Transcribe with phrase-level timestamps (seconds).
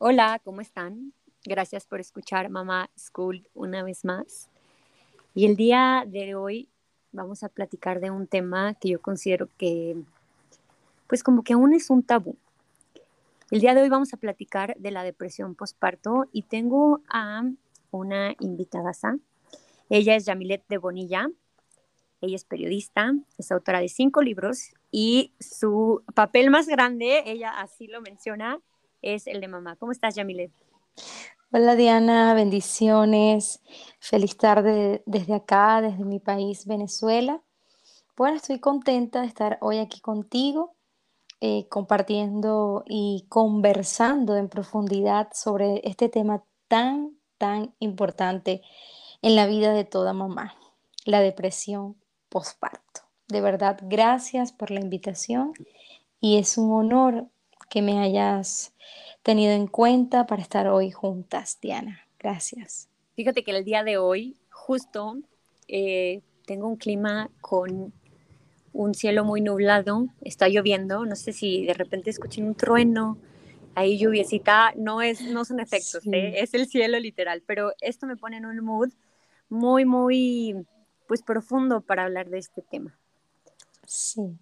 [0.00, 1.12] Hola, ¿cómo están?
[1.44, 4.48] Gracias por escuchar Mamá School una vez más.
[5.34, 6.68] Y el día de hoy
[7.10, 9.96] vamos a platicar de un tema que yo considero que,
[11.08, 12.36] pues como que aún es un tabú.
[13.50, 17.42] El día de hoy vamos a platicar de la depresión postparto y tengo a
[17.90, 18.92] una invitada.
[19.90, 21.28] Ella es Yamilet de Bonilla.
[22.20, 27.88] Ella es periodista, es autora de cinco libros y su papel más grande, ella así
[27.88, 28.60] lo menciona,
[29.02, 29.76] es el de mamá.
[29.76, 30.52] ¿Cómo estás, Yamilet?
[31.50, 33.62] Hola Diana, bendiciones.
[34.00, 37.42] Feliz tarde desde acá, desde mi país, Venezuela.
[38.16, 40.74] Bueno, estoy contenta de estar hoy aquí contigo,
[41.40, 48.60] eh, compartiendo y conversando en profundidad sobre este tema tan, tan importante
[49.22, 50.54] en la vida de toda mamá,
[51.04, 51.96] la depresión
[52.28, 53.02] postparto.
[53.28, 55.52] De verdad, gracias por la invitación
[56.20, 57.28] y es un honor
[57.68, 58.72] que me hayas
[59.22, 62.06] tenido en cuenta para estar hoy juntas, Diana.
[62.18, 62.88] Gracias.
[63.14, 65.18] Fíjate que el día de hoy, justo,
[65.66, 67.92] eh, tengo un clima con
[68.72, 73.18] un cielo muy nublado, está lloviendo, no sé si de repente escuchen un trueno,
[73.74, 76.34] ahí lluviecita, no, es, no son efectos, ¿eh?
[76.40, 78.90] es el cielo literal, pero esto me pone en un mood
[79.48, 80.54] muy, muy,
[81.06, 82.96] pues profundo para hablar de este tema.
[83.86, 84.38] Sí.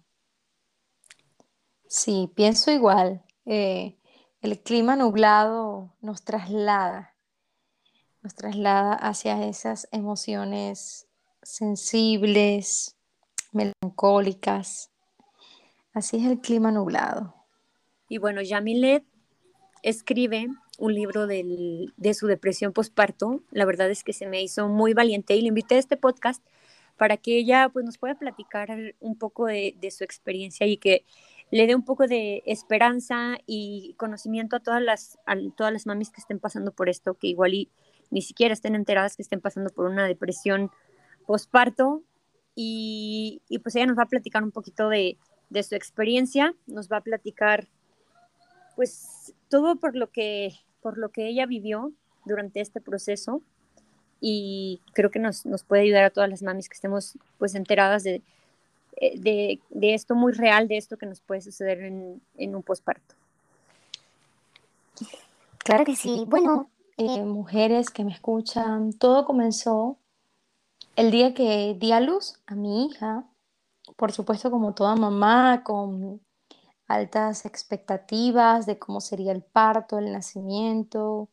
[1.87, 3.23] Sí, pienso igual.
[3.45, 3.97] Eh,
[4.41, 7.15] el clima nublado nos traslada,
[8.21, 11.07] nos traslada hacia esas emociones
[11.41, 12.97] sensibles,
[13.53, 14.91] melancólicas.
[15.93, 17.33] Así es el clima nublado.
[18.09, 19.05] Y bueno, Yamilet
[19.81, 23.41] escribe un libro de su depresión postparto.
[23.51, 26.43] La verdad es que se me hizo muy valiente y le invité a este podcast
[26.97, 31.05] para que ella pues, nos pueda platicar un poco de, de su experiencia y que
[31.51, 36.09] le dé un poco de esperanza y conocimiento a todas las, a todas las mamis
[36.09, 37.69] que estén pasando por esto, que igual y
[38.09, 40.71] ni siquiera estén enteradas que estén pasando por una depresión
[41.25, 42.03] postparto.
[42.55, 45.17] Y, y pues ella nos va a platicar un poquito de,
[45.49, 47.67] de su experiencia, nos va a platicar
[48.75, 51.93] pues todo por lo que, por lo que ella vivió
[52.25, 53.41] durante este proceso
[54.19, 58.03] y creo que nos, nos puede ayudar a todas las mamis que estemos pues enteradas
[58.03, 58.21] de,
[58.99, 63.15] de, de, esto muy real, de esto que nos puede suceder en, en un posparto.
[65.59, 66.23] Claro que sí.
[66.27, 69.97] Bueno, eh, mujeres que me escuchan, todo comenzó
[70.95, 73.23] el día que di a luz a mi hija,
[73.95, 76.21] por supuesto como toda mamá, con
[76.87, 81.29] altas expectativas de cómo sería el parto, el nacimiento,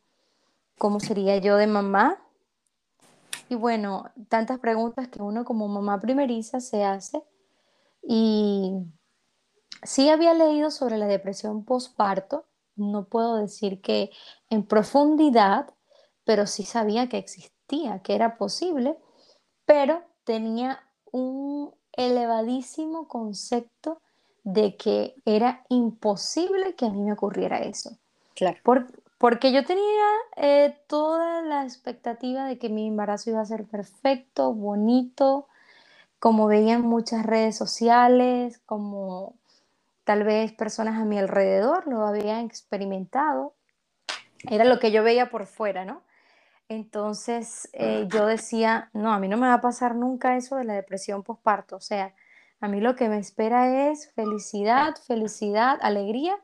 [0.77, 2.19] cómo sería yo de mamá.
[3.49, 7.23] Y bueno, tantas preguntas que uno como mamá primeriza se hace
[8.07, 8.73] y
[9.83, 12.45] sí había leído sobre la depresión postparto,
[12.75, 14.11] no puedo decir que
[14.49, 15.73] en profundidad,
[16.23, 18.97] pero sí sabía que existía, que era posible,
[19.65, 20.79] pero tenía
[21.11, 24.01] un elevadísimo concepto
[24.43, 27.97] de que era imposible que a mí me ocurriera eso.
[28.35, 28.59] Claro.
[29.17, 30.05] porque yo tenía
[30.35, 35.47] eh, toda la expectativa de que mi embarazo iba a ser perfecto, bonito,
[36.25, 39.35] como veía en muchas redes sociales, como
[40.05, 43.53] tal vez personas a mi alrededor lo habían experimentado.
[44.49, 46.01] Era lo que yo veía por fuera, ¿no?
[46.67, 50.63] Entonces eh, yo decía, no, a mí no me va a pasar nunca eso de
[50.63, 51.75] la depresión postparto.
[51.75, 52.15] O sea,
[52.59, 56.39] a mí lo que me espera es felicidad, felicidad, alegría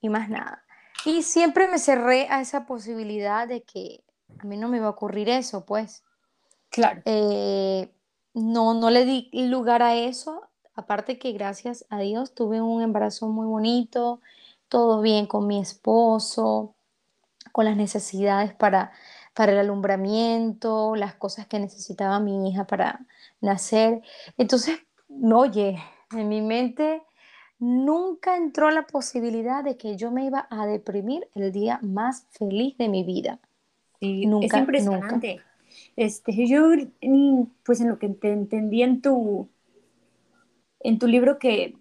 [0.00, 0.62] y más nada.
[1.04, 4.04] Y siempre me cerré a esa posibilidad de que
[4.38, 6.04] a mí no me iba a ocurrir eso, pues.
[6.70, 7.02] Claro.
[7.06, 7.90] Eh,
[8.34, 10.42] no, no le di lugar a eso,
[10.74, 14.20] aparte que gracias a Dios tuve un embarazo muy bonito,
[14.68, 16.74] todo bien con mi esposo,
[17.52, 18.92] con las necesidades para,
[19.34, 23.06] para el alumbramiento, las cosas que necesitaba mi hija para
[23.40, 24.02] nacer.
[24.36, 25.78] Entonces, no, oye,
[26.10, 27.02] en mi mente
[27.60, 32.76] nunca entró la posibilidad de que yo me iba a deprimir el día más feliz
[32.78, 33.38] de mi vida.
[34.00, 35.40] nunca, es impresionante.
[35.96, 36.70] Este, yo,
[37.64, 39.48] pues en lo que te entendí en tu,
[40.80, 41.76] en tu libro que,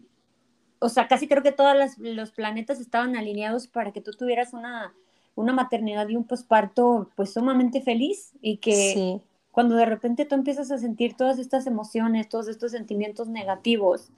[0.79, 4.93] o sea, casi creo que todos los planetas estaban alineados para que tú tuvieras una,
[5.35, 10.71] una maternidad y un posparto pues sumamente feliz y que cuando de repente tú empiezas
[10.71, 14.09] a sentir todas estas emociones, todos estos sentimientos negativos,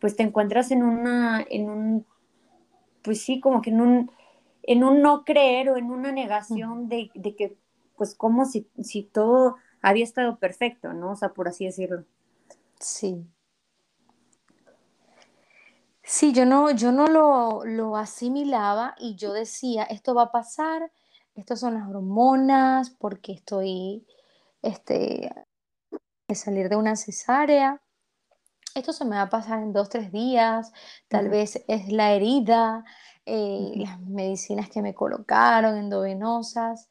[0.00, 2.06] pues te encuentras en una, en un,
[3.02, 4.10] pues sí, como que en un,
[4.62, 7.56] en un no creer o en una negación de, de que
[8.00, 11.10] pues como si, si todo había estado perfecto, ¿no?
[11.10, 12.06] O sea, por así decirlo.
[12.78, 13.26] Sí.
[16.02, 20.90] Sí, yo no, yo no lo, lo asimilaba y yo decía, esto va a pasar,
[21.34, 24.06] estas son las hormonas, porque estoy,
[24.62, 25.30] este,
[26.26, 27.82] de salir de una cesárea.
[28.74, 30.72] Esto se me va a pasar en dos, tres días,
[31.08, 32.82] tal vez es la herida,
[33.26, 36.88] eh, las medicinas que me colocaron, endovenosas.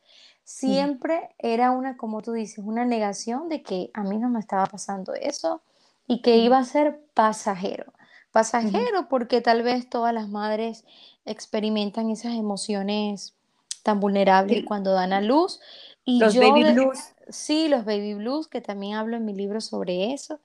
[0.67, 0.89] Ujú.
[0.89, 4.65] Siempre era una, como tú dices, una negación de que a mí no me estaba
[4.65, 5.61] pasando eso
[6.07, 7.93] y que Ujú, iba a ser pasajero.
[8.31, 10.85] Pasajero porque tal vez todas las madres
[11.25, 13.35] experimentan esas emociones
[13.83, 15.59] tan vulnerables Sí, cuando dan a luz
[16.05, 17.15] y los yo baby blues.
[17.29, 20.39] Sí, los baby blues, que también hablo en mi libro sobre eso.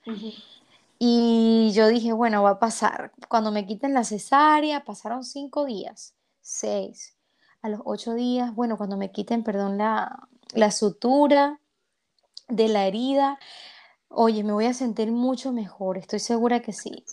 [0.99, 3.11] Y yo dije, bueno, va a pasar.
[3.29, 7.14] Cuando me quiten la cesárea, pasaron cinco días, seis.
[7.65, 11.59] A los ocho días, bueno, cuando me quiten, perdón, la, la sutura
[12.47, 13.39] de la herida,
[14.07, 17.03] oye, me voy a sentir mucho mejor, estoy segura que sí.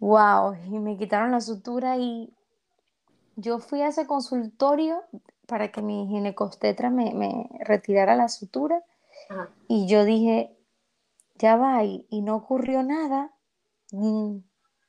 [0.00, 2.30] Wow, y me quitaron la sutura y
[3.36, 5.02] yo fui a ese consultorio
[5.46, 8.84] para que mi ginecostetra me, me retirara la sutura
[9.30, 10.54] Ajá, y yo dije,
[11.38, 13.32] Ya va, y, y no ocurrió nada.
[13.92, 14.40] Mm,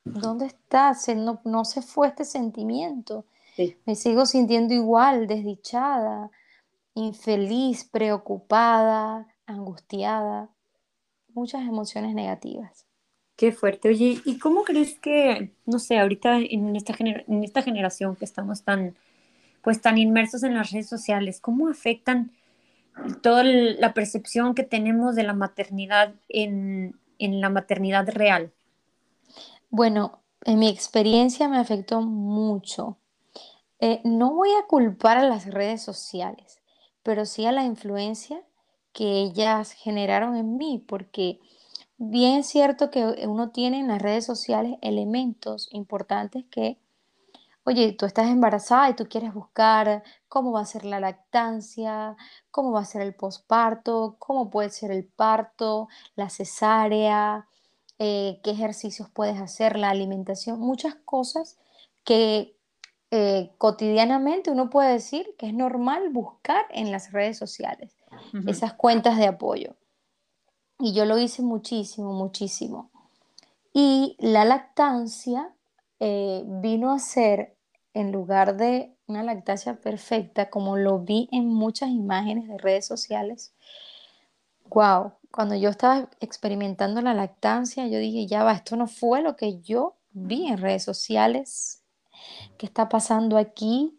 [0.03, 0.95] ¿Dónde está?
[0.95, 3.23] Se, no, no se fue este sentimiento.
[3.59, 3.77] Sí.
[3.85, 6.31] Me sigo sintiendo igual, desdichada,
[6.95, 10.49] infeliz, preocupada, angustiada,
[11.29, 12.87] muchas emociones negativas.
[13.37, 13.89] Qué fuerte.
[13.89, 18.25] Oye, ¿y cómo crees que, no sé, ahorita en esta gener- en esta generación que
[18.25, 18.95] estamos tan,
[19.63, 22.31] pues tan inmersos en las redes sociales, cómo afectan
[23.23, 28.53] toda la percepción que tenemos de la maternidad en, en la maternidad real?
[29.71, 32.98] Bueno, en mi experiencia me afectó mucho.
[33.79, 36.61] Eh, no voy a culpar a las redes sociales,
[37.03, 38.41] pero sí a la influencia
[38.93, 41.39] que ellas generaron en mí, porque
[42.01, 46.79] Bien es cierto que uno tiene en las redes sociales elementos importantes que,
[47.65, 52.15] oye, tú estás embarazada y tú quieres buscar cómo va a ser la lactancia,
[52.51, 57.47] cómo va a ser el posparto, cómo puede ser el parto, la cesárea,
[57.99, 61.57] eh, qué ejercicios puedes hacer, la alimentación, muchas cosas
[62.05, 62.55] que
[63.11, 67.95] eh, cotidianamente uno puede decir que es normal buscar en las redes sociales,
[68.45, 69.75] esas cuentas de apoyo.
[70.79, 72.89] Y yo lo hice muchísimo, muchísimo.
[73.73, 75.51] Y la lactancia
[75.99, 77.55] eh, vino a ser,
[77.93, 83.53] en lugar de una lactancia perfecta, como lo vi en muchas imágenes de redes sociales,
[84.69, 89.35] wow, cuando yo estaba experimentando la lactancia, yo dije, ya va, esto no fue lo
[89.35, 91.81] que yo vi en redes sociales,
[92.57, 93.97] ¿qué está pasando aquí?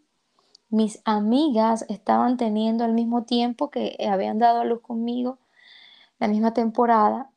[0.68, 5.38] Mis amigas estaban teniendo al mismo tiempo que habían dado a luz conmigo
[6.18, 7.30] la misma temporada,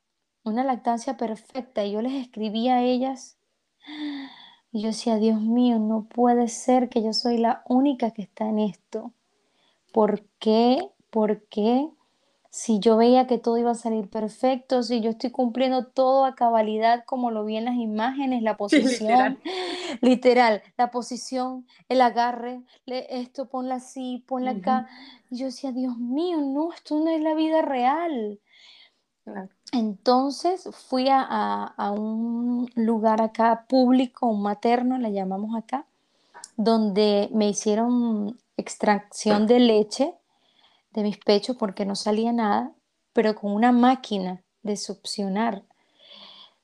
[0.43, 3.37] una lactancia perfecta, y yo les escribía a ellas
[4.71, 8.49] y yo decía, Dios mío, no puede ser que yo soy la única que está
[8.49, 9.13] en esto.
[9.91, 10.89] ¿Por qué?
[11.11, 11.87] ¿Por qué?
[12.53, 16.35] Si yo veía que todo iba a salir perfecto, si yo estoy cumpliendo todo a
[16.35, 19.37] cabalidad como lo vi en las imágenes, la Sí, literal.
[19.37, 19.41] posición,
[20.01, 24.87] literal, la posición, el agarre, le- esto, ponla así, ponla acá.
[25.29, 28.39] Y yo decía, Dios mío, no, esto no es la vida real.
[29.23, 29.49] claro.
[29.73, 35.85] Entonces fui a, a- a un lugar acá público, un materno, le llamamos acá,
[36.57, 40.15] donde me hicieron extracción de leche
[40.93, 42.73] de mis pechos porque no salía nada,
[43.13, 45.63] pero con una máquina de succionar.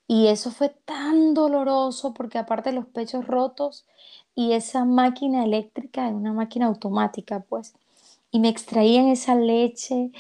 [0.08, 3.86] Y eso fue tan doloroso porque aparte de los pechos rotos
[4.36, 7.74] y esa máquina eléctrica, es una máquina automática, pues,
[8.32, 10.12] y me extraían esa leche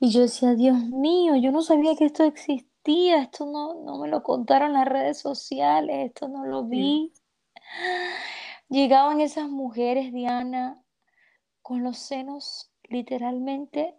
[0.00, 4.08] y yo decía, Dios mío, yo no sabía que esto existía, esto no, no me
[4.08, 6.76] lo contaron las redes sociales, esto no lo Sí.
[6.76, 7.12] vi.
[8.68, 10.82] Llegaban esas mujeres, Diana,
[11.62, 13.94] con los senos literalmente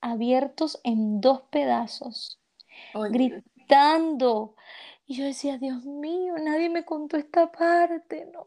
[0.00, 2.40] abiertos en dos pedazos,
[2.94, 4.54] Oye, gritando.
[5.06, 8.28] Y yo decía, Dios mío, nadie me contó esta parte.
[8.32, 8.44] No,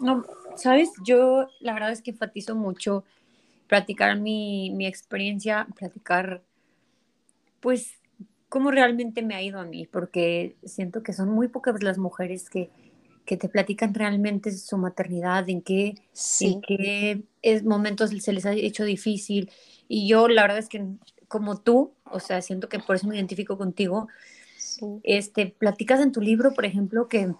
[0.00, 0.24] no, no,
[0.56, 0.90] ¿sabes?
[1.04, 3.04] Yo la verdad es que enfatizo mucho
[3.66, 6.42] platicar mi, mi experiencia, platicar
[7.60, 7.98] pues
[8.48, 12.48] cómo realmente me ha ido a mí, porque siento que son muy pocas las mujeres
[12.48, 12.70] que,
[13.26, 18.46] que te platican realmente su maternidad, en qué, en Sí, qué es- momentos se les
[18.46, 19.50] ha hecho difícil.
[19.88, 20.84] Y yo la verdad es que
[21.28, 24.08] como tú, o sea, siento que por eso me identifico contigo,
[24.56, 27.34] sí, este, platicas en tu libro, por ejemplo, que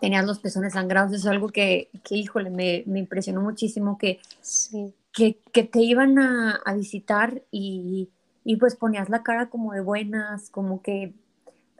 [0.00, 4.20] tenías los pezones sangrados, eso es algo que, que híjole, me, me impresionó muchísimo, que
[4.40, 8.10] sí, que, que te iban a, a visitar y,
[8.44, 11.14] y, pues ponías la cara como de buenas, como que,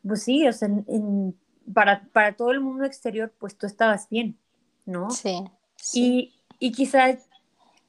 [0.07, 1.37] pues sí, o sea, en, en-
[1.73, 4.39] para, para todo el mundo exterior, pues tú estabas bien,
[4.85, 5.11] ¿no?
[5.11, 5.45] Sí.
[5.95, 7.29] Y, y quizás,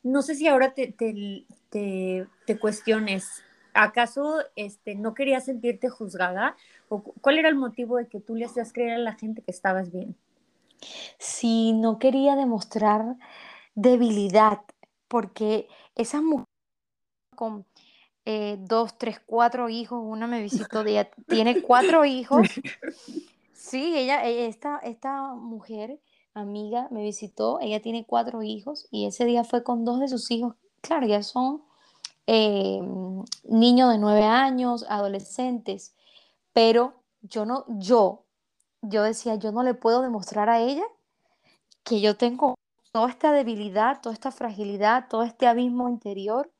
[0.03, 3.43] no sé si ahora te, te, te, te cuestiones,
[3.74, 6.55] ¿acaso este, no querías sentirte juzgada?
[6.89, 9.51] ¿O cuál era el motivo de que tú le hacías creer a la gente que
[9.51, 10.15] estabas bien?
[11.17, 13.17] Sí, no quería demostrar
[13.75, 14.62] debilidad,
[15.07, 16.46] porque esa mujer
[17.36, 17.65] con
[18.25, 22.48] eh, dos, tres, cuatro hijos, una me visitó, ella tiene cuatro hijos.
[23.57, 25.99] Sí, ella, e, esta, esta mujer,
[26.35, 30.29] amiga, me visitó, ella tiene cuatro hijos y ese día fue con dos de sus
[30.29, 31.63] hijos, claro, ya son
[32.27, 32.79] eh,
[33.45, 35.95] niños de nueve años, adolescentes,
[36.53, 38.25] pero yo no, yo,
[38.83, 40.85] yo decía, yo no le puedo demostrar a ella
[41.83, 42.53] que yo tengo
[42.91, 46.51] toda esta debilidad, toda esta fragilidad, todo este abismo interior.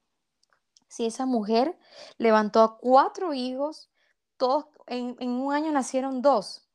[0.88, 1.78] Si esa mujer
[2.18, 3.92] levantó a cuatro hijos,
[4.38, 6.67] todos en, en un año nacieron dos.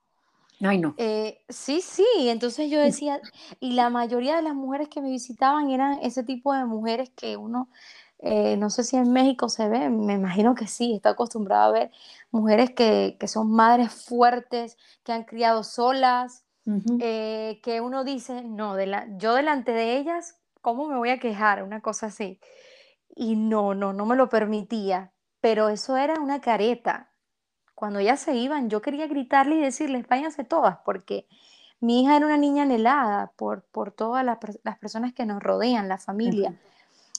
[0.63, 0.97] Ay, no.
[0.97, 3.23] Eh, sí, sí, entonces yo decía,
[3.61, 7.37] y la mayoría de las mujeres que me visitaban eran ese tipo de mujeres que
[7.37, 7.71] uno,
[8.19, 11.73] eh, no sé si en México se ve, me imagino que sí, está acostumbrado a
[11.73, 11.91] ver
[12.31, 16.45] mujeres que, que son madres fuertes, que han criado solas,
[16.99, 21.19] eh, que uno dice, no, de la- yo delante de ellas, ¿cómo me voy a
[21.19, 21.63] quejar?
[21.65, 22.39] Una cosa así.
[23.15, 27.12] Y no, no, no me lo permitía, pero eso era una careta.
[27.83, 31.27] Cuando ellas se iban, yo quería gritarle y decirles, váyanse todas, porque
[31.81, 35.89] mi hija era una niña anhelada por, por todas las, las personas que nos rodean,
[35.89, 36.55] la familia.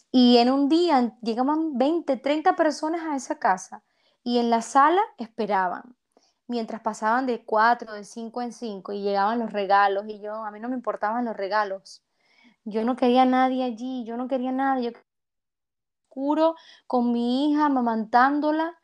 [0.10, 3.84] Y en un día llegaban 20, 30 personas a esa casa
[4.24, 5.98] y en la sala esperaban,
[6.48, 10.52] mientras pasaban de cuatro, de cinco en cinco y llegaban los regalos y yo, a
[10.52, 12.06] mí no me importaban los regalos.
[12.64, 15.00] Yo no quería a nadie allí, yo no quería a nadie, yo
[16.08, 16.56] oscuro
[16.88, 18.80] con mi hija, amamantándola,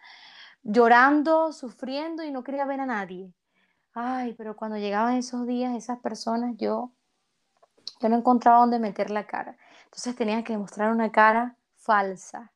[0.70, 3.34] llorando, sufriendo y no quería ver a nadie.
[3.94, 6.92] Ay, pero cuando llegaban esos días, esas personas, yo,
[8.02, 9.58] yo no encontraba dónde meter la cara.
[9.86, 12.52] Entonces tenía que mostrar una cara falsa.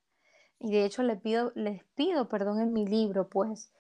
[0.60, 3.72] Y de hecho le pido, les pido perdón en mi libro, pues.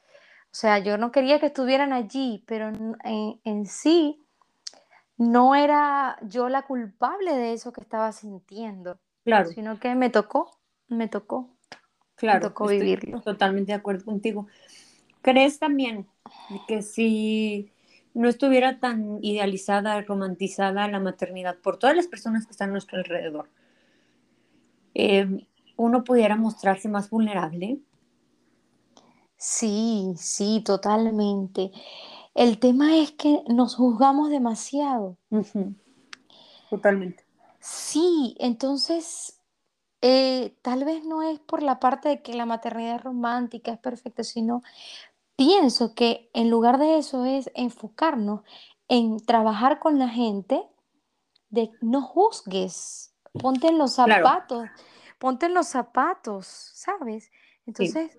[0.51, 4.25] O sea, yo no quería que estuvieran allí, pero en, en- en sí
[5.17, 10.51] no era yo la culpable de eso que estaba sintiendo, Claro, sino que me tocó,
[10.87, 11.52] me tocó,
[12.31, 13.21] me claro, tocó estoy vivirlo.
[13.21, 14.47] totalmente de acuerdo contigo.
[15.21, 16.07] ¿Crees también
[16.67, 17.71] que si
[18.13, 22.97] no estuviera tan idealizada, romantizada la maternidad por todas las personas que están a nuestro
[22.97, 23.49] alrededor,
[24.93, 27.79] eh, uno pudiera mostrarse más vulnerable?
[29.37, 31.71] Sí, sí, totalmente.
[32.33, 35.17] El tema es que nos juzgamos demasiado.
[35.31, 35.75] Ujú,
[36.69, 37.23] Totalmente.
[37.59, 39.39] Sí, entonces
[40.03, 43.79] eh, tal vez no es por la parte de que la maternidad es romántica, es
[43.79, 44.63] perfecta, sino
[45.37, 48.41] pienso que en lugar de eso es enfocarnos
[48.89, 50.63] en trabajar con la gente,
[51.49, 54.69] de no juzgues, ponte en los Claro, zapatos,
[55.19, 57.31] ponte en los zapatos, ¿sabes?
[57.77, 57.93] sí.
[57.93, 58.17] Entonces,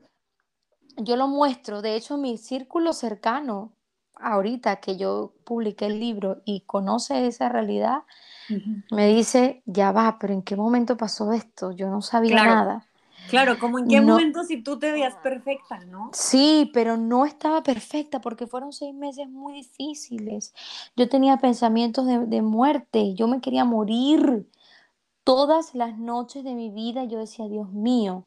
[0.97, 3.74] yo lo muestro, de hecho, mi círculo cercano,
[4.16, 8.04] ahorita que yo publiqué el libro y conoce esa realidad,
[8.90, 11.73] me dice, ya va, pero ¿en qué momento pasó esto?
[11.73, 12.88] Yo no sabía Claro, nada.
[13.26, 16.12] claro, como en qué No, momento si tú te veías perfecta, ¿no?
[16.12, 20.54] sí, pero no estaba perfecta porque fueron seis meses muy difíciles.
[20.97, 24.49] Yo tenía pensamientos de, de muerte, yo me quería morir.
[25.25, 28.26] Todas las noches de mi vida yo decía, Dios mío,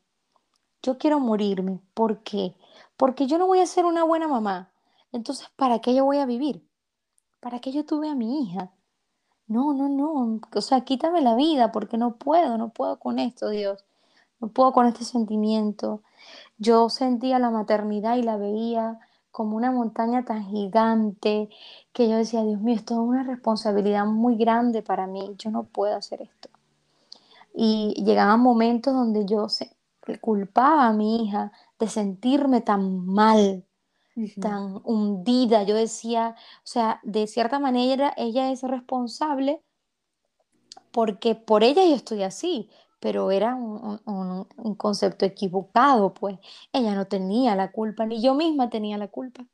[0.83, 1.81] yo quiero morirme.
[1.95, 2.55] ¿Por qué?
[2.97, 4.71] Porque yo no voy a ser una buena mamá.
[5.11, 6.67] Entonces, ¿para qué yo voy a vivir?
[7.39, 8.71] ¿Para qué yo tuve a mi hija?
[9.47, 10.41] No, no, no.
[10.53, 13.85] O sea, quítame la vida porque no puedo, no puedo con esto, Dios.
[14.39, 16.01] No puedo con este sentimiento.
[16.57, 18.99] Yo sentía la maternidad y la veía
[19.31, 21.49] como una montaña tan gigante
[21.93, 25.35] que yo decía, Dios mío, esto es una responsabilidad muy grande para mí.
[25.37, 26.49] Yo no puedo hacer esto.
[27.53, 29.47] Y llegaban momentos donde yo
[30.21, 33.65] culpaba a mi hija de sentirme tan mal,
[34.39, 35.63] Tan hundida.
[35.63, 39.63] Yo decía, o sea, de cierta manera ella es responsable
[40.91, 42.69] porque por ella yo estoy así,
[42.99, 46.37] pero era un, un- concepto equivocado, pues
[46.73, 49.45] ella no tenía la culpa, ni yo misma tenía la culpa.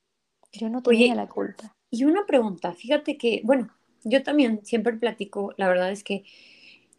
[0.53, 1.75] Yo no tenía Oye, la culpa.
[1.91, 3.69] y una pregunta, fíjate que, bueno,
[4.03, 6.25] yo también siempre platico, la verdad es que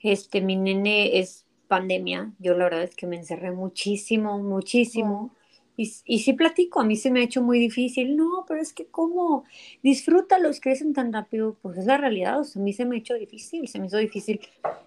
[0.00, 5.34] este, mi nene es pandemia, yo la verdad es que me encerré muchísimo, muchísimo,
[5.76, 8.72] y, y sí platico, a mí se me ha hecho muy difícil, no, pero es
[8.72, 9.44] que cómo,
[9.82, 12.98] disfrútalos, crecen tan rápido, pues es la realidad, o sea, a mí se me ha
[12.98, 14.40] hecho difícil, se me hizo difícil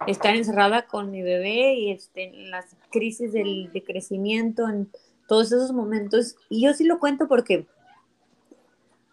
[0.08, 4.90] estar encerrada con mi bebé y este, en las crisis del, de crecimiento, en
[5.28, 7.66] todos esos momentos, y yo sí lo cuento porque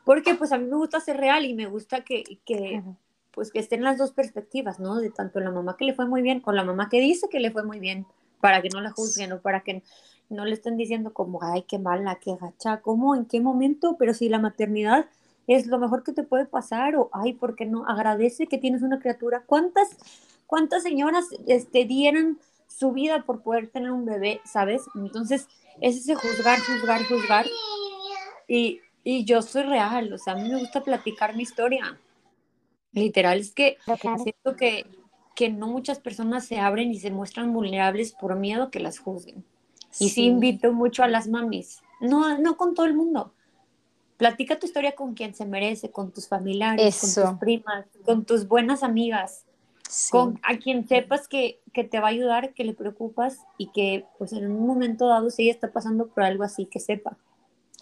[0.04, 2.82] porque pues a mí me gusta ser real y me gusta que, que
[3.30, 4.96] pues que estén las dos perspectivas, ¿no?
[5.00, 7.40] De tanto la mamá que le fue muy bien con la mamá que dice que
[7.40, 8.06] le fue muy bien,
[8.40, 9.82] para que no la juzguen o para que
[10.28, 13.14] no le estén diciendo como, ay, qué mala, qué gacha, ¿cómo?
[13.14, 13.96] ¿En qué momento?
[13.98, 15.06] Pero si la maternidad
[15.46, 17.86] es lo mejor que te puede pasar o, ay, ¿por qué no?
[17.86, 19.44] Agradece que tienes una criatura.
[19.46, 19.96] ¿Cuántas,
[20.46, 24.82] cuántas señoras este, dieran su vida por poder tener un bebé, ¿sabes?
[24.94, 25.48] Entonces,
[25.80, 27.46] es ese juzgar, juzgar, juzgar.
[28.48, 31.98] Y, y yo soy real, o sea, a mí me gusta platicar mi historia.
[32.92, 33.76] Literal, es que
[34.22, 34.86] siento que,
[35.34, 39.44] que no muchas personas se abren y se muestran vulnerables por miedo que las juzguen.
[40.00, 40.24] Y sí, Sí.
[40.26, 43.32] invito mucho a las mamis, no, no con todo el mundo.
[44.16, 47.22] Platica tu historia con quien se merece, con tus familiares, con Eso.
[47.30, 49.44] tus primas, con tus buenas amigas,
[49.88, 50.10] Sí.
[50.12, 54.06] con a quien sepas que, que te va a ayudar, que le preocupas y que
[54.18, 57.16] pues en un momento dado si ella está pasando por algo así, que sepa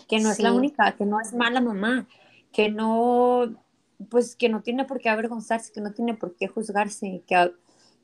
[0.09, 0.57] que no es la Sí.
[0.57, 2.07] única, que no es mala mamá,
[2.52, 3.54] que no,
[4.11, 7.52] pues que no tiene por qué avergonzarse, que no tiene por qué juzgarse, que,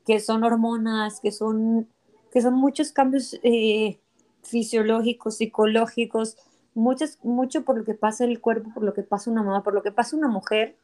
[0.05, 1.87] que son hormonas, que son,
[2.31, 3.99] que son muchos cambios eh,
[4.43, 6.37] fisiológicos, psicológicos,
[6.73, 9.73] muchos, mucho por lo que pasa el cuerpo, por lo que pasa una mamá, por
[9.73, 10.75] lo que pasa una mujer,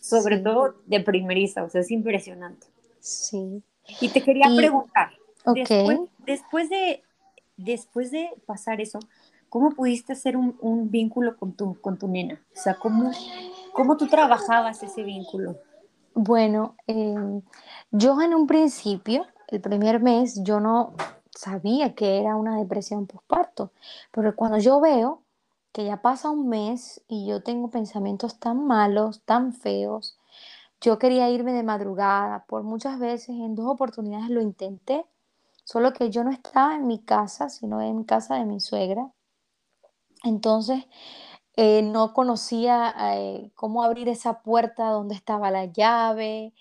[0.00, 0.42] sobre Sí.
[0.44, 2.66] todo de primeriza, o sea, es impresionante.
[3.00, 3.62] Sí.
[4.00, 5.10] Y te quería Y- preguntar,
[5.44, 5.56] Ok.
[5.56, 7.02] después, después, de,
[7.56, 8.98] después de pasar eso,
[9.48, 12.40] ¿cómo pudiste hacer un, un vínculo con tu, con tu nena?
[12.56, 13.10] O sea, ¿cómo,
[13.72, 15.56] ¿cómo tú trabajabas ese vínculo?
[16.14, 17.40] Bueno, em,
[17.90, 20.94] yo en un principio, el primer mes, yo no
[21.34, 23.72] sabía que era una depresión postparto,
[24.12, 25.22] pero cuando yo veo
[25.72, 30.18] que ya pasa un mes y yo tengo pensamientos tan malos, tan feos,
[30.80, 35.06] yo quería irme de madrugada, por muchas veces, en dos oportunidades lo intenté,
[35.64, 39.10] solo que yo no estaba en mi casa, sino en casa de mi suegra.
[40.24, 40.84] Entonces,
[41.56, 46.52] eh, no conocía eh, cómo abrir esa puerta donde estaba la llave,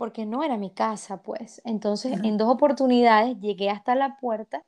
[0.00, 1.62] porque no era mi casa, pues.
[1.64, 4.64] Entonces, en dos oportunidades llegué hasta la puerta,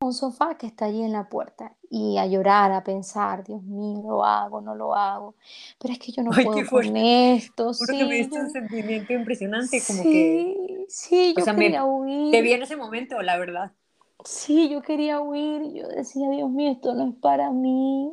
[0.00, 4.02] un sofá que está allí en la puerta, y a llorar, a pensar, Dios mío,
[4.02, 5.34] lo hago, no lo hago,
[5.78, 8.40] pero es que yo no Ay, puedo con esto, Juro que me sí, diste yo,
[8.40, 11.84] un sentimiento impresionante, como que, sí, sí, o yo me, quería
[12.30, 13.74] te huir, vi en ese momento, la verdad.
[14.24, 18.12] sí, yo quería huir, y yo decía, Dios mío, esto no es para mí,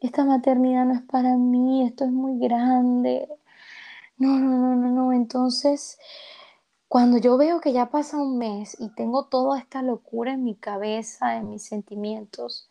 [0.00, 3.28] esta maternidad no es para mí, esto es muy grande.
[4.20, 5.12] No, no, no, no, no.
[5.12, 5.98] Entonces,
[6.88, 10.54] cuando yo veo que ya pasa un mes y tengo toda esta locura en mi
[10.54, 12.68] cabeza, en mis sentimientos,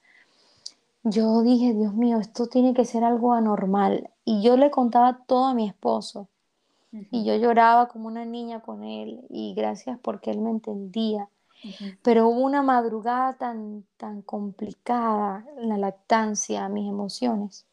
[1.04, 4.10] yo dije, Dios mío, esto tiene que ser algo anormal.
[4.26, 6.30] Y yo le contaba todo a mi esposo.
[7.12, 9.22] Y yo lloraba como una niña con él.
[9.30, 11.30] Y gracias porque él me entendía.
[12.04, 17.66] Pero hubo una madrugada tan, tan complicada, la lactancia, mis emociones.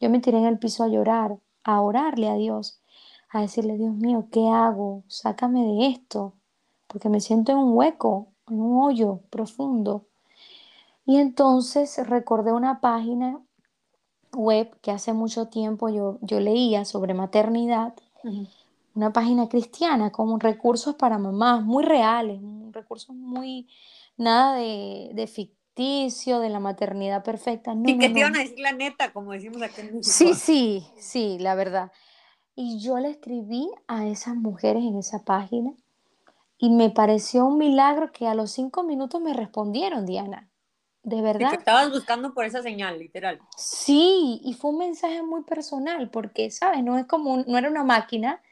[0.00, 2.77] Yo me tiré en el piso a llorar, a orarle a Dios,
[3.30, 5.04] a decirle, Dios mío, ¿qué hago?
[5.08, 6.34] Sácame de esto,
[6.86, 10.06] porque me siento en un hueco, en un hoyo profundo.
[11.06, 13.40] Y entonces recordé una página
[14.34, 17.94] web que hace mucho tiempo yo, yo leía sobre maternidad,
[18.94, 22.40] una página cristiana con recursos para mamás muy reales,
[22.72, 23.68] recursos muy,
[24.16, 28.36] nada de, de ficticio, de la maternidad perfecta, no, Sí, no, que te iban no.
[28.36, 30.34] a decir la neta, como decimos acá en Sí, México.
[30.34, 31.92] sí, sí, la verdad.
[32.60, 35.74] Y yo le escribí a esas mujeres en esa página
[36.58, 40.48] y me pareció un milagro que a los cinco minutos me respondieron, Diana.
[41.04, 41.54] De verdad.
[41.54, 43.38] estabas buscando por esa señal, literal.
[43.56, 46.82] Sí, y fue un mensaje muy personal porque, ¿sabes?
[46.82, 48.42] No es como, un- no era una máquina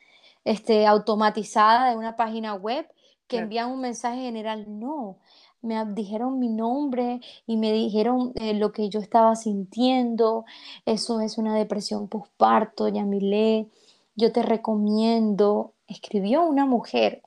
[0.45, 2.87] este, automatizada de una página web
[3.27, 3.43] que Claro.
[3.47, 4.67] envía un mensaje general.
[4.79, 5.17] No,
[5.63, 10.45] me dijeron mi nombre y me dijeron eh, lo que yo estaba sintiendo.
[10.85, 13.69] Eso es una depresión postparto, Yamilé.
[14.17, 17.23] Yo te recomiendo, escribió una mujer,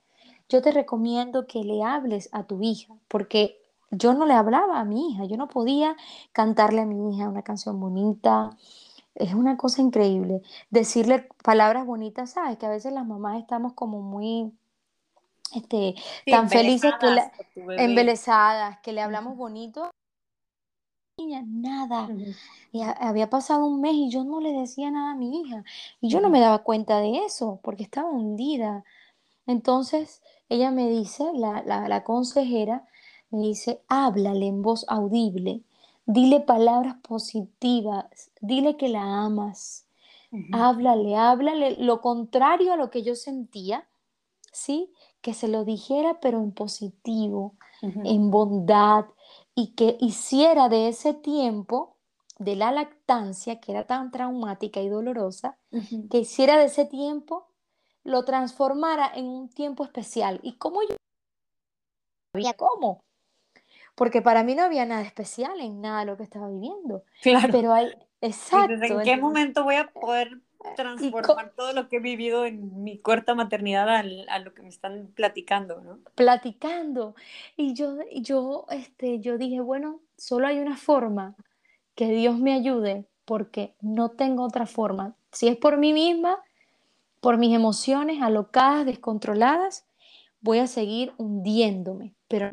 [0.49, 4.85] yo te recomiendo que le hables a tu hija, porque yo no le hablaba a
[4.85, 5.95] mi hija, yo no podía
[6.31, 8.51] cantarle a mi hija una canción bonita.
[9.15, 12.57] Es una cosa increíble decirle palabras bonitas, ¿sabes?
[12.57, 14.51] Que a veces las mamás estamos como muy,
[15.53, 17.31] este, Sí, tan felices que le,
[17.83, 19.91] embelesadas, que le hablamos bonito.
[21.19, 22.13] Niña, nada.
[22.71, 25.63] Y ha- había pasado un mes y yo no le decía nada a mi hija.
[26.01, 28.83] Y yo no me daba cuenta de eso, porque estaba hundida.
[29.47, 32.87] Entonces, ella me dice, la, la, la consejera,
[33.31, 35.63] me dice, háblale en voz audible,
[36.05, 39.87] dile palabras positivas, dile que la amas.
[40.51, 43.87] Háblale, háblale lo contrario a lo que yo sentía,
[44.51, 44.91] ¿sí?
[45.21, 47.55] Que se lo dijera, pero en positivo,
[48.03, 49.05] en bondad,
[49.59, 51.97] y que hiciera de ese tiempo
[52.37, 55.57] de la lactancia, que era tan traumática y dolorosa,
[56.09, 57.51] que hiciera de ese tiempo,
[58.05, 60.39] lo transformara en un tiempo especial.
[60.43, 60.95] ¿Y cómo yo
[62.33, 63.01] sabía cómo?
[63.95, 67.03] Porque para mí no había nada especial en nada de lo que estaba viviendo.
[67.21, 67.49] Claro.
[67.51, 67.91] Pero hay,
[68.21, 68.73] exacto.
[68.81, 70.39] ¿en qué momento voy a poder
[70.75, 74.69] transformar todo lo que he vivido en mi corta maternidad al- a, lo que me
[74.69, 75.99] están platicando, ¿no?
[76.15, 77.15] platicando.
[77.57, 81.35] Y yo, yo, este, yo dije, bueno, solo hay una forma
[81.95, 85.15] que Dios me ayude, porque no tengo otra forma.
[85.31, 86.39] Si es por mí misma,
[87.19, 89.85] por mis emociones alocadas, descontroladas,
[90.41, 92.15] voy a seguir hundiéndome.
[92.27, 92.51] Pero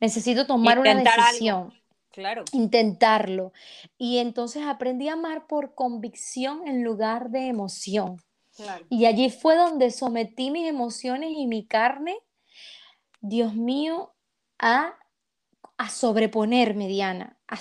[0.00, 1.72] necesito tomar una algo.
[2.12, 2.44] Claro.
[2.52, 3.52] intentarlo.
[3.98, 8.16] Y entonces aprendí a amar por convicción en lugar de emoción.
[8.54, 8.84] Claro.
[8.90, 12.16] Y allí fue donde sometí mis emociones y mi carne,
[13.20, 14.14] Dios mío,
[14.58, 14.94] a,
[15.78, 17.58] a sobreponerme, Diana, a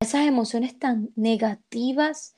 [0.00, 2.34] esas emociones tan negativas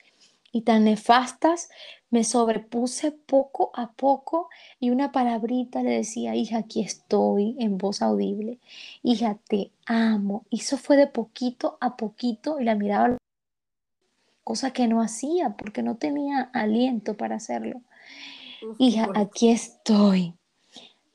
[0.56, 1.68] y tan nefastas,
[2.10, 4.48] me sobrepuse poco a poco
[4.80, 8.58] y una palabrita le decía, hija, aquí estoy en voz audible,
[9.02, 10.44] hija, te amo.
[10.50, 13.16] Y eso fue de poquito a poquito y la miraba,
[14.44, 17.82] cosa que no hacía porque no tenía aliento para hacerlo.
[18.60, 20.34] Uf, Hija, aquí estoy.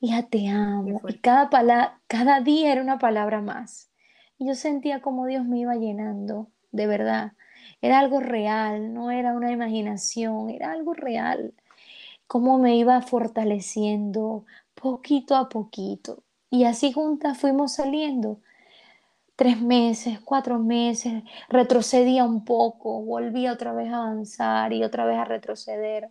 [0.00, 1.02] Hija, te amo.
[1.06, 3.90] Y cada, pala- cada día era una palabra más.
[4.38, 7.32] Y yo sentía como Dios me iba llenando, de verdad.
[7.80, 11.54] Era algo real, no era una imaginación, era algo real.
[12.28, 16.24] Cómo me iba fortaleciendo poquito a poquito.
[16.50, 18.40] Y así juntas fuimos saliendo.
[19.36, 25.18] Tres meses, cuatro meses, retrocedía un poco, volvía otra vez a avanzar y otra vez
[25.18, 26.10] a retroceder.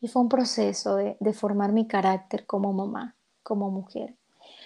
[0.00, 4.14] Y fue un proceso de, de formar mi carácter como mamá, como mujer.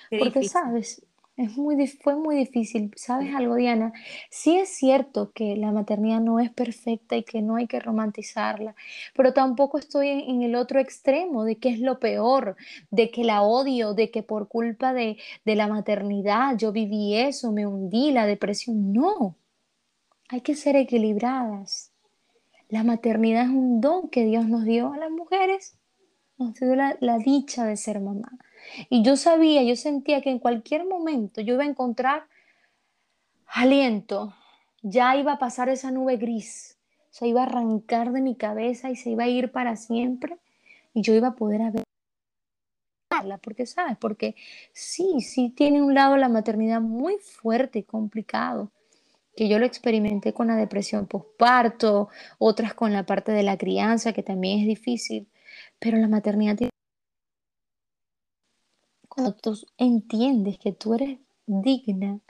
[0.09, 0.45] Qué Porque, difícil.
[0.45, 1.05] sabes,
[1.41, 2.93] es muy, fue muy difícil.
[2.97, 3.93] ¿Sabes algo, Diana?
[4.31, 8.75] Sí es cierto que la maternidad no es perfecta y que no hay que romantizarla,
[9.15, 12.57] pero tampoco estoy en, en el otro extremo de que es lo peor,
[12.91, 17.53] de que la odio, de que por culpa de, de la maternidad yo viví eso,
[17.53, 18.93] me hundí, la depresión.
[18.93, 19.37] No,
[20.29, 21.91] hay que ser equilibradas.
[22.69, 25.79] La maternidad es un don que Dios nos dio a las mujeres,
[26.37, 28.31] nos dio la, la dicha de ser mamá.
[28.89, 32.25] Y yo sabía, yo sentía que en cualquier momento yo iba a encontrar
[33.47, 34.35] aliento,
[34.83, 36.79] ya iba a pasar esa nube gris,
[37.11, 40.39] se iba a arrancar de mi cabeza y se iba a ir para siempre
[40.95, 41.61] y yo iba a poder
[43.11, 44.37] verla, porque sabes, porque
[44.73, 48.71] sí, sí tiene un lado la maternidad muy fuerte y complicado,
[49.37, 54.13] que yo lo experimenté con la depresión postparto, otras con la parte de la crianza,
[54.13, 55.29] que también es difícil,
[55.79, 56.70] pero la maternidad tiene
[59.43, 62.21] tú entiendes que tú eres digna,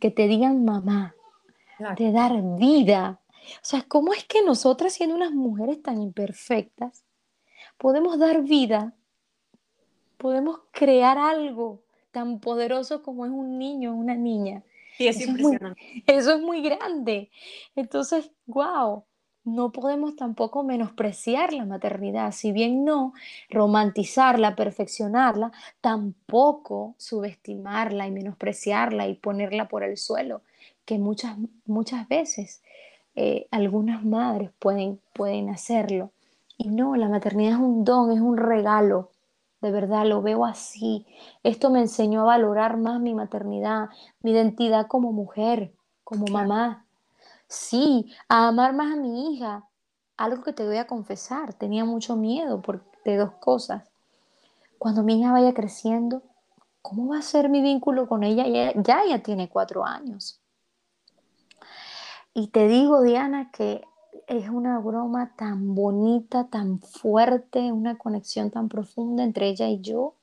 [0.00, 1.14] que te digan mamá,
[1.76, 1.96] Claro.
[1.98, 3.20] de dar vida.
[3.56, 7.04] O sea, ¿cómo es que nosotras, siendo unas mujeres tan imperfectas,
[7.78, 8.94] podemos dar vida?
[10.18, 14.62] Podemos crear algo tan poderoso como es un niño o una niña.
[14.98, 16.02] Sí, es Eso es muy, impresionante.
[16.06, 17.30] eso es muy grande.
[17.74, 19.04] Entonces, wow,
[19.44, 23.14] no podemos tampoco menospreciar la maternidad, si bien no
[23.48, 30.42] romantizarla, perfeccionarla, tampoco subestimarla y menospreciarla y ponerla por el suelo,
[30.84, 32.62] que muchas, muchas veces
[33.16, 36.10] eh, algunas madres pueden, pueden hacerlo.
[36.56, 39.10] Y no, la maternidad es un don, es un regalo.
[39.60, 41.06] De verdad, lo veo así.
[41.42, 43.88] Esto me enseñó a valorar más mi maternidad,
[44.22, 45.72] mi identidad como mujer,
[46.04, 46.86] como mamá.
[47.50, 49.68] Sí, a amar más a mi hija.
[50.16, 53.82] Algo que te voy a confesar, tenía mucho miedo por, de dos cosas.
[54.78, 56.22] Cuando mi hija vaya creciendo,
[56.80, 58.46] ¿cómo va a ser mi vínculo con ella?
[58.46, 60.40] Ya, ya ella tiene cuatro años.
[62.34, 63.82] Y te digo, Diana, que
[64.28, 70.14] es una broma tan bonita, tan fuerte, una conexión tan profunda entre ella y yo.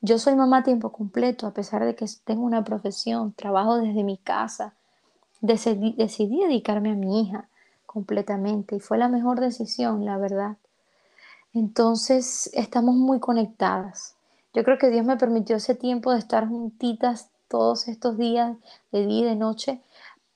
[0.00, 4.04] Yo soy mamá a tiempo completo, a pesar de que tengo una profesión, trabajo desde
[4.04, 4.76] mi casa.
[5.40, 7.48] Decidí, decidí dedicarme a mi hija
[7.84, 10.56] completamente y fue la mejor decisión, la verdad.
[11.52, 14.16] Entonces, estamos muy conectadas.
[14.52, 18.56] Yo creo que Dios me permitió ese tiempo de estar juntitas todos estos días,
[18.92, 19.80] de día y de noche,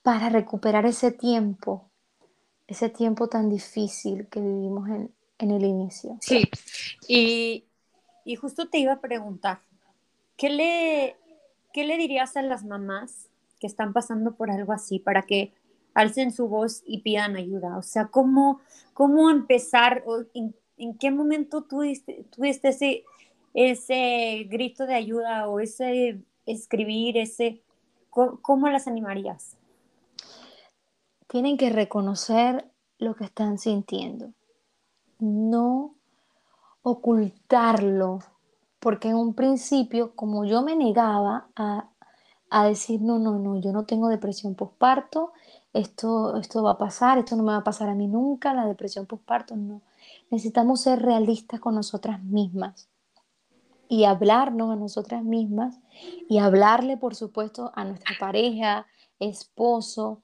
[0.03, 1.85] para recuperar ese tiempo,
[2.67, 6.19] ese tiempo tan difícil que vivimos en, en el inicio.
[6.21, 6.49] Sí,
[7.09, 7.65] y,
[8.25, 9.61] y justo te iba a preguntar,
[10.37, 11.17] ¿qué le,
[11.73, 13.30] ¿qué le dirías a las mamás
[13.61, 15.53] que están pasando por algo así para que
[15.95, 17.77] alcen su voz y pidan ayuda?
[17.79, 18.61] O sea, ¿cómo,
[18.95, 20.03] cómo empezar?
[20.07, 20.55] O en,
[20.99, 22.25] qué momento tú diste
[22.69, 23.05] ese,
[23.55, 27.63] ese grito de ayuda o ese escribir, ese
[28.11, 29.57] ¿cómo, las animarías?
[31.29, 34.33] Tienen que reconocer lo que están sintiendo,
[35.19, 35.95] no
[36.83, 38.19] ocultarlo,
[38.81, 41.90] porque en un principio, como yo me negaba a,
[42.51, 45.33] a decir, no, no, no, yo no tengo depresión postparto,
[45.73, 48.67] esto, esto va a pasar, esto no me va a pasar a mí nunca, la
[48.67, 49.83] depresión postparto, no.
[50.31, 52.89] Necesitamos ser realistas con nosotras mismas
[53.89, 55.79] y hablarnos a nosotras mismas
[56.29, 58.87] y hablarle, por supuesto, a nuestra pareja,
[59.21, 60.23] esposo,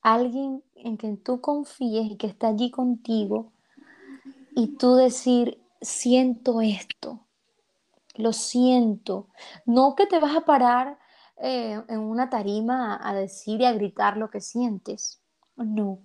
[0.00, 3.52] alguien en quien tú confíes y que está allí contigo
[4.54, 7.20] y tú decir, siento esto,
[8.14, 9.26] lo siento.
[9.66, 10.98] No que te vas a parar
[11.46, 15.20] eh, en una tarima a, decir y a gritar lo que sientes.
[15.56, 15.98] No.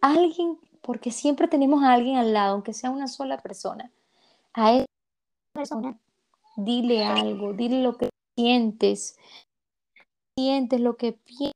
[0.00, 3.92] Alguien, porque siempre tenemos a alguien al lado, aunque sea una sola persona.
[4.54, 4.86] A esa
[5.54, 6.00] persona,
[6.56, 9.16] dile algo, dile lo que sientes,
[10.36, 11.52] sientes lo que piensas.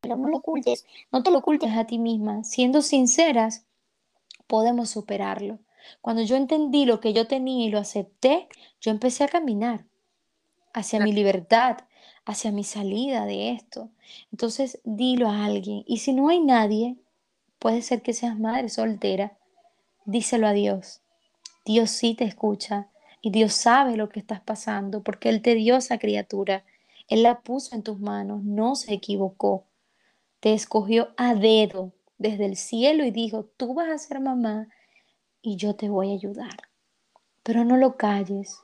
[0.00, 2.44] Pero no lo ocultes, no te lo ocultes a ti misma.
[2.44, 3.66] Siendo sinceras,
[4.46, 5.58] podemos superarlo.
[6.00, 8.48] Cuando yo entendí lo que yo tenía y lo acepté,
[8.80, 9.84] yo empecé a caminar
[10.74, 11.78] hacia mi libertad,
[12.26, 13.88] hacia mi salida de esto.
[14.32, 15.84] Entonces, dilo a alguien.
[15.86, 16.96] Y si no hay nadie,
[17.58, 19.38] puede ser que seas madre soltera,
[20.04, 21.00] díselo a Dios.
[21.64, 22.88] Dios sí te escucha
[23.22, 26.64] y Dios sabe lo que estás pasando porque Él te dio esa criatura.
[27.08, 29.64] Él la puso en tus manos, no se equivocó.
[30.40, 34.68] Te escogió a dedo desde el cielo y dijo, tú vas a ser mamá
[35.40, 36.56] y yo te voy a ayudar.
[37.42, 38.58] Pero no lo calles,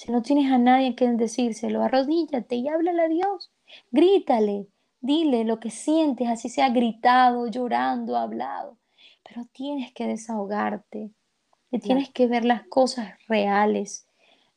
[0.00, 3.50] si no tienes a nadie que decírselo, arrodíllate y háblale a Dios.
[3.90, 4.66] Grítale,
[5.02, 8.78] dile lo que sientes, así sea gritado, llorando, hablado.
[9.28, 11.10] Pero tienes que desahogarte
[11.70, 14.06] y tienes que ver las cosas reales.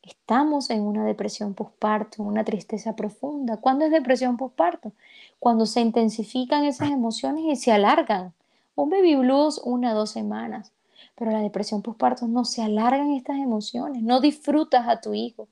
[0.02, 3.58] Estamos en una depresión postparto, una tristeza profunda.
[3.58, 4.94] ¿Cuándo es depresión postparto?
[5.40, 8.34] Cuando se intensifican esas emociones y se alargan.
[8.76, 10.72] Un baby blues una o dos semanas.
[11.16, 15.48] Pero la depresión postparto no se alargan estas emociones, no disfrutas a tu hijo,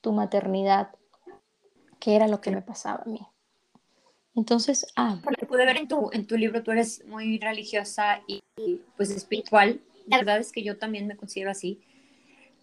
[0.00, 0.90] tu maternidad,
[2.00, 3.20] que era lo que me pasaba a mí.
[4.34, 5.18] Entonces, ah.
[5.22, 8.42] Porque pude ver en tu, en tu libro, tú eres muy religiosa y,
[8.96, 9.80] pues espiritual.
[10.06, 11.80] La verdad es que yo también me considero así.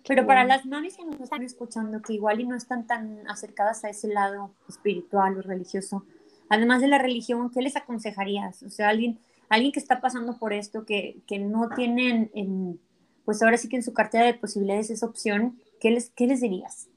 [0.08, 3.84] Pero para las mamis que nos están escuchando, que igual y no están tan acercadas
[3.84, 6.06] a ese lado espiritual o religioso,
[6.50, 8.64] además de la religión, ¿qué les aconsejarías?
[8.64, 9.20] O sea, alguien
[9.52, 12.80] alguien que está pasando por esto, que, no tienen, en,
[13.26, 16.40] pues ahora sí que en su cartera de posibilidades esa opción, ¿qué les, qué les
[16.40, 16.88] dirías?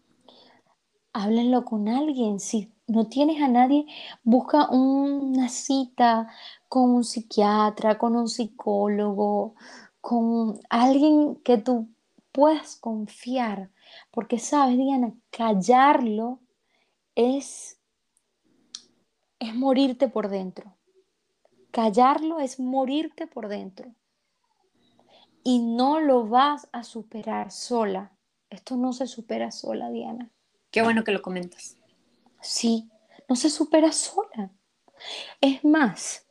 [1.13, 2.39] Háblenlo con alguien.
[2.39, 3.87] Si no tienes a nadie,
[4.23, 6.29] busca una cita
[6.69, 9.57] con un psiquiatra, con un psicólogo,
[10.01, 11.89] con alguien que tú
[12.31, 13.73] puedas confiar.
[14.13, 16.39] Porque sabes, Diana, callarlo
[17.17, 17.81] es,
[19.41, 20.74] es morirte por dentro.
[21.75, 23.93] Callarlo es morirte por dentro.
[25.43, 28.13] Y no lo vas a superar sola.
[28.49, 30.31] Esto no se supera sola, Diana.
[30.71, 31.77] Qué bueno que lo comentas.
[32.41, 32.89] Sí,
[33.29, 34.53] no se supera sola.
[35.41, 36.29] Es más,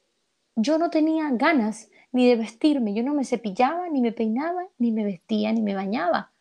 [0.56, 2.94] yo no tenía ganas ni de vestirme.
[2.94, 6.32] Yo no me cepillaba, ni me peinaba, ni me vestía, ni me bañaba.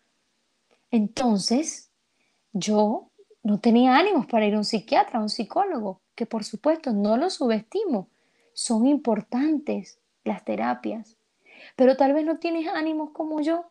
[0.93, 1.91] Entonces,
[2.53, 3.11] yo
[3.43, 7.17] no tenía ánimos para ir a un psiquiatra, a un psicólogo, que por supuesto no
[7.17, 8.09] lo subestimo
[8.55, 11.17] son importantes las terapias,
[11.77, 13.67] pero tal vez no tienes ánimos como yo.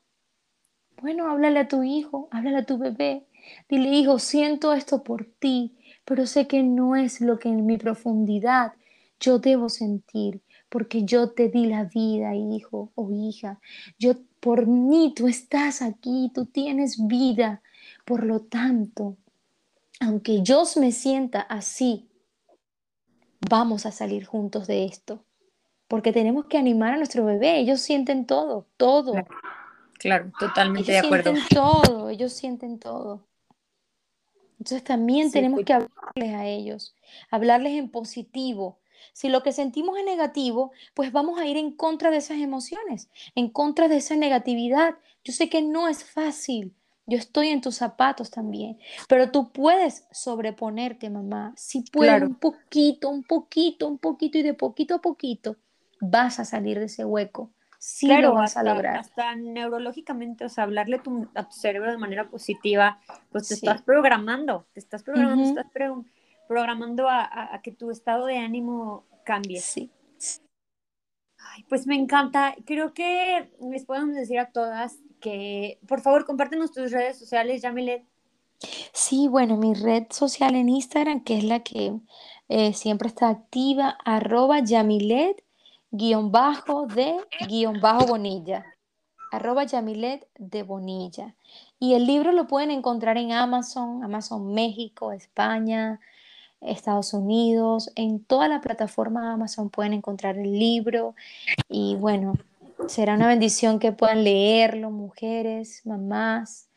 [1.02, 3.26] Bueno, háblale a tu hijo, háblale a tu bebé.
[3.68, 7.78] Dile, hijo, siento esto por ti, pero sé que no es lo que en mi
[7.78, 8.74] profundidad
[9.20, 13.60] yo debo sentir, porque yo te di la vida, hijo o hija.
[13.98, 17.62] Yo por mí tú estás aquí, tú tienes vida.
[18.06, 19.18] Por lo tanto,
[20.00, 22.11] aunque yo me sienta así
[23.52, 25.24] vamos a salir juntos de esto.
[25.88, 27.60] Porque tenemos que animar a nuestro bebé.
[27.60, 29.14] Ellos sienten todo, todo.
[30.00, 31.36] Claro, totalmente de acuerdo.
[31.36, 33.28] Sienten todo, ellos sienten todo.
[34.58, 35.66] Entonces también tenemos pues.
[35.66, 36.96] que hablarles a ellos,
[37.30, 38.80] hablarles en positivo.
[39.12, 43.10] Si lo que sentimos es negativo, pues vamos a ir en contra de esas emociones,
[43.36, 44.96] en contra de esa negatividad.
[45.24, 46.74] Yo sé que no es fácil,
[47.06, 51.54] yo estoy en tus zapatos también, pero tú puedes sobreponerte, mamá.
[51.58, 55.58] Si puedes un poquito, un poquito, un poquito y de poquito a poquito
[56.00, 57.52] vas a salir de ese hueco.
[57.78, 58.98] Sí lo vas a lograr.
[58.98, 61.02] Hasta neurológicamente, o sea, hablarle
[61.34, 63.00] a tu cerebro de manera positiva,
[63.32, 65.66] pues te estás programando, te estás programando, estás
[66.48, 69.60] programando a, que tu estado de ánimo cambie.
[69.62, 69.90] Sí.
[71.40, 72.54] Ay, pues me encanta.
[72.66, 78.04] Creo que les podemos decir a todas que por favor compártenos tus redes sociales, Yamilet.
[78.92, 81.94] Sí, bueno, mi red social en Instagram, que es la que
[82.50, 85.44] eh, siempre está activa, arroba Yamilet
[85.92, 88.66] guion bajo de guion bajo Bonilla,
[89.32, 91.36] arroba Yamilet de Bonilla.
[91.80, 96.00] Y el libro lo pueden encontrar en Amazon, Amazon México, España,
[96.62, 101.16] Estados Unidos, en toda la plataforma Amazon pueden encontrar el libro
[101.68, 102.36] y bueno,
[102.88, 106.70] será una bendición que puedan leerlo, mujeres, mamás.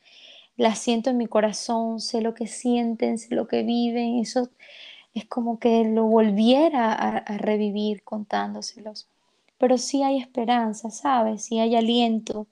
[0.57, 4.51] La siento en mi corazón, sé lo que sienten, sé lo que viven, eso
[5.15, 9.09] es como que lo volviera a, a revivir contándoselos.
[9.59, 11.45] Pero sí hay esperanza, ¿sabes?
[11.45, 12.47] Sí hay aliento,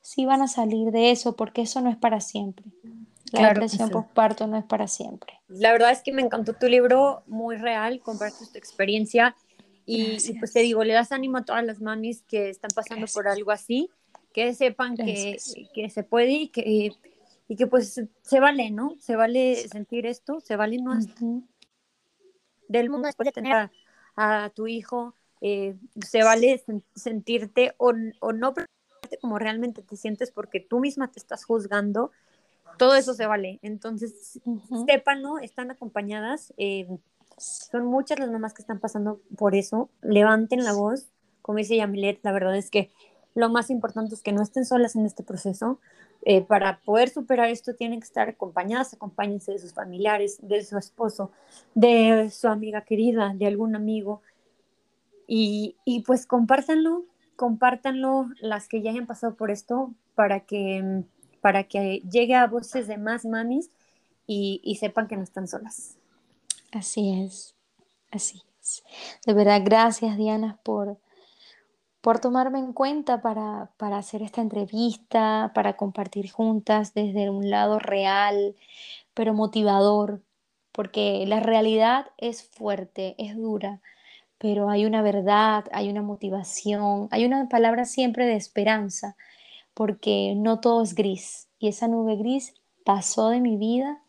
[0.00, 2.66] sí van a salir de eso, porque eso no es para siempre.
[3.32, 3.94] La Claro depresión sí.
[3.94, 5.34] postparto no es para siempre.
[5.48, 9.36] La verdad es que me encantó tu libro, muy real, compartes tu experiencia
[9.92, 13.06] y, y, pues te digo, le das ánimo a todas las mamis que están pasando
[13.08, 13.90] por gracias, algo así,
[14.32, 15.42] que sepan que,
[15.74, 16.92] que se puede y que,
[17.48, 18.96] y que pues se vale, ¿no?
[19.00, 21.44] Se vale sentir esto, se vale no estar Ujú,
[22.68, 23.72] del mundo después de tener a,
[24.16, 25.76] a tu hijo, eh,
[26.06, 28.54] se vale sen- sentirte o, o no
[29.20, 32.12] como realmente te sientes porque tú misma te estás juzgando,
[32.78, 33.58] todo eso se vale.
[33.62, 34.40] Entonces,
[34.86, 35.38] sepan, ¿no?
[35.38, 36.54] Están acompañadas.
[36.58, 36.88] eh,
[37.40, 39.90] son muchas las mamás que están pasando por eso.
[40.02, 41.08] Levanten la voz,
[41.42, 42.90] como dice Yamilet, la verdad es que
[43.34, 45.80] lo más importante es que no estén solas en este proceso.
[46.22, 50.76] Eh, para poder superar esto tienen que estar acompañadas, acompáñense de sus familiares, de su
[50.76, 51.30] esposo,
[51.74, 54.20] de su amiga querida, de algún amigo
[55.32, 57.04] y, y pues compártanlo,
[57.36, 61.04] compártanlo las que ya hayan pasado por esto para que,
[61.40, 63.70] para que llegue a voces de más mamis
[64.26, 65.99] y, y sepan que no están solas.
[66.72, 67.54] Así es,
[68.10, 68.84] así es.
[69.26, 70.98] De verdad, gracias Diana por,
[72.00, 77.78] por tomarme en cuenta para, para hacer esta entrevista, para compartir juntas desde un lado
[77.78, 78.54] real,
[79.14, 80.22] pero motivador,
[80.72, 83.80] porque la realidad es fuerte, es dura,
[84.38, 89.16] pero hay una verdad, hay una motivación, hay una palabra siempre de esperanza,
[89.74, 92.54] porque no todo es gris y esa nube gris
[92.84, 94.02] pasó de mi vida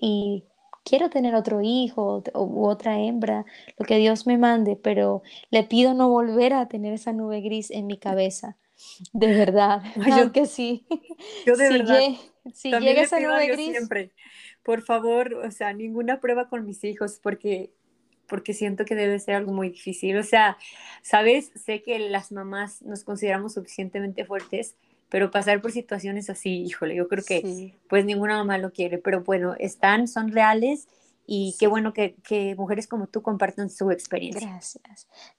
[0.00, 0.44] y
[0.86, 3.46] quiero tener otro hijo o- u otra hembra,
[3.78, 7.70] lo que Dios me mande, pero le pido no volver a tener esa nube gris
[7.72, 8.56] en mi cabeza,
[9.12, 10.86] de verdad, yo, aunque sí,
[11.44, 12.18] yo de si, verdad lle-
[12.54, 14.12] si llega le esa nube gris, siempre,
[14.62, 17.72] por favor, o sea, ninguna prueba con mis hijos porque
[18.28, 20.16] porque siento que debe ser algo muy difícil.
[20.18, 20.58] O sea,
[21.02, 24.76] sabes, sé que las mamás nos consideramos suficientemente fuertes,
[25.08, 28.98] pero pasar por situaciones así, híjole, yo creo que sí, pues ninguna mamá lo quiere,
[28.98, 30.88] pero bueno, están, son reales
[31.26, 34.48] y qué bueno que, que mujeres como tú compartan su experiencia.
[34.48, 34.80] gracias,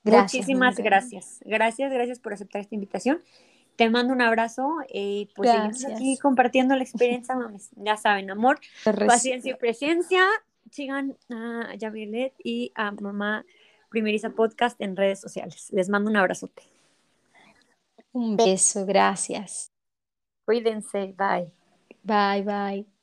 [0.03, 1.39] gracias, Muchísimas gracias.
[1.45, 3.21] Gracias, gracias por aceptar esta invitación.
[3.77, 7.69] Te mando un abrazo y pues seguimos aquí compartiendo la experiencia, mames.
[7.75, 10.25] Ya saben, amor, paciencia y presencia.
[10.71, 13.45] Sigan a Javilet y a Mamá
[13.89, 15.69] Primeriza Podcast en redes sociales.
[15.71, 16.63] Les mando un abrazote.
[18.17, 19.71] Un beso, gracias.
[20.45, 21.51] Cuídense, bye.
[22.03, 22.96] Bye, bye.